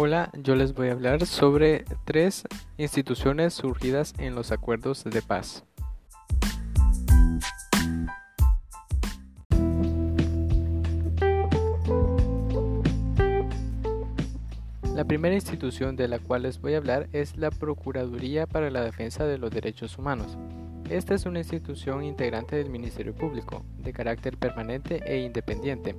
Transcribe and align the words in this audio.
Hola, 0.00 0.30
yo 0.32 0.54
les 0.54 0.74
voy 0.74 0.90
a 0.90 0.92
hablar 0.92 1.26
sobre 1.26 1.84
tres 2.04 2.44
instituciones 2.76 3.52
surgidas 3.52 4.14
en 4.18 4.36
los 4.36 4.52
acuerdos 4.52 5.02
de 5.02 5.22
paz. 5.22 5.64
La 14.94 15.04
primera 15.04 15.34
institución 15.34 15.96
de 15.96 16.06
la 16.06 16.20
cual 16.20 16.42
les 16.42 16.60
voy 16.60 16.74
a 16.74 16.76
hablar 16.76 17.08
es 17.12 17.36
la 17.36 17.50
Procuraduría 17.50 18.46
para 18.46 18.70
la 18.70 18.82
Defensa 18.82 19.26
de 19.26 19.38
los 19.38 19.50
Derechos 19.50 19.98
Humanos. 19.98 20.38
Esta 20.88 21.16
es 21.16 21.26
una 21.26 21.40
institución 21.40 22.04
integrante 22.04 22.54
del 22.54 22.70
Ministerio 22.70 23.16
Público, 23.16 23.64
de 23.78 23.92
carácter 23.92 24.36
permanente 24.36 25.02
e 25.04 25.18
independiente, 25.18 25.96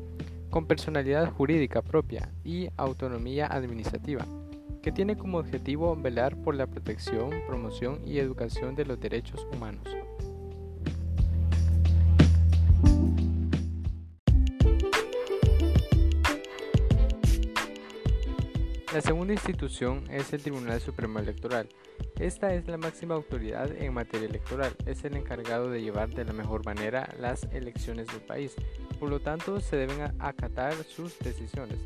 con 0.50 0.66
personalidad 0.66 1.32
jurídica 1.32 1.82
propia 1.82 2.32
y 2.44 2.70
autonomía 2.78 3.48
administrativa, 3.48 4.26
que 4.82 4.92
tiene 4.92 5.18
como 5.18 5.38
objetivo 5.38 5.96
velar 5.96 6.36
por 6.38 6.56
la 6.56 6.68
protección, 6.68 7.30
promoción 7.48 8.00
y 8.06 8.20
educación 8.20 8.76
de 8.76 8.86
los 8.86 9.00
derechos 9.00 9.46
humanos. 9.54 9.88
La 18.92 19.02
segunda 19.02 19.34
institución 19.34 20.04
es 20.10 20.34
el 20.34 20.42
Tribunal 20.42 20.82
Supremo 20.82 21.20
Electoral. 21.20 21.70
Esta 22.20 22.56
es 22.56 22.68
la 22.68 22.78
máxima 22.78 23.14
autoridad 23.14 23.72
en 23.72 23.94
materia 23.94 24.28
electoral, 24.28 24.76
es 24.88 25.06
el 25.06 25.16
encargado 25.16 25.70
de 25.70 25.84
llevar 25.84 26.10
de 26.10 26.26
la 26.26 26.34
mejor 26.34 26.66
manera 26.66 27.14
las 27.20 27.44
elecciones 27.54 28.08
del 28.08 28.22
país, 28.22 28.56
por 29.00 29.10
lo 29.10 29.20
tanto 29.20 29.60
se 29.62 29.78
deben 29.78 30.14
acatar 30.20 30.74
sus 30.84 31.18
decisiones. 31.20 31.80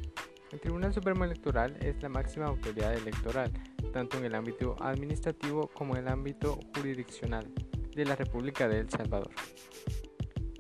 El 0.52 0.60
Tribunal 0.60 0.94
Supremo 0.94 1.24
Electoral 1.24 1.78
es 1.80 2.02
la 2.02 2.10
máxima 2.10 2.48
autoridad 2.48 2.94
electoral, 2.94 3.52
tanto 3.92 4.18
en 4.18 4.26
el 4.26 4.36
ámbito 4.36 4.76
administrativo 4.80 5.68
como 5.74 5.96
en 5.96 6.04
el 6.04 6.08
ámbito 6.10 6.60
jurisdiccional 6.76 7.48
de 7.96 8.06
la 8.06 8.16
República 8.16 8.68
de 8.68 8.80
El 8.80 8.90
Salvador. 8.90 9.32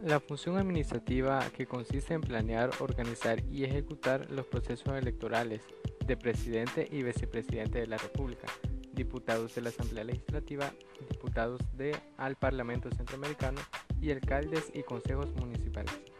La 0.03 0.19
función 0.19 0.57
administrativa 0.57 1.39
que 1.55 1.65
consiste 1.65 2.13
en 2.13 2.21
planear, 2.21 2.71
organizar 2.79 3.41
y 3.49 3.63
ejecutar 3.63 4.29
los 4.31 4.45
procesos 4.45 4.95
electorales 4.95 5.61
de 6.05 6.17
presidente 6.17 6.87
y 6.91 7.03
vicepresidente 7.03 7.79
de 7.79 7.87
la 7.87 7.97
República, 7.97 8.47
diputados 8.91 9.55
de 9.55 9.61
la 9.61 9.69
Asamblea 9.69 10.03
Legislativa, 10.03 10.71
diputados 11.09 11.61
de 11.77 11.95
al 12.17 12.35
Parlamento 12.35 12.91
Centroamericano 12.91 13.61
y 14.01 14.11
alcaldes 14.11 14.71
y 14.73 14.83
consejos 14.83 15.33
municipales. 15.35 16.12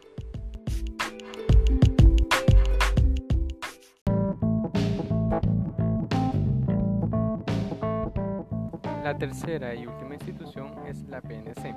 La 9.04 9.18
tercera 9.18 9.74
y 9.74 9.86
última 9.86 10.14
institución 10.14 10.72
es 10.86 11.02
la 11.10 11.20
PNC, 11.20 11.76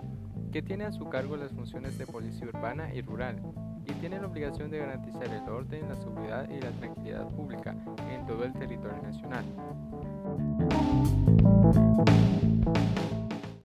que 0.49 0.61
tiene 0.61 0.85
a 0.85 0.93
su 0.93 1.09
cargo 1.09 1.35
las 1.35 1.51
funciones 1.51 1.97
de 1.97 2.07
policía 2.07 2.47
urbana 2.47 2.93
y 2.93 3.01
rural 3.01 3.35
y 3.85 3.91
tiene 3.95 4.17
la 4.17 4.27
obligación 4.27 4.71
de 4.71 4.77
garantizar 4.77 5.25
el 5.25 5.49
orden, 5.49 5.89
la 5.89 5.97
seguridad 5.97 6.49
y 6.49 6.61
la 6.61 6.71
tranquilidad 6.71 7.27
pública 7.27 7.75
en 8.09 8.25
todo 8.25 8.45
el 8.45 8.53
territorio 8.53 9.01
nacional. 9.03 9.43